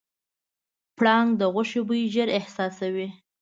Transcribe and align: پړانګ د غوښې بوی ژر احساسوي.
پړانګ 0.97 1.29
د 1.39 1.41
غوښې 1.53 1.81
بوی 1.87 2.01
ژر 2.13 2.29
احساسوي. 2.39 3.07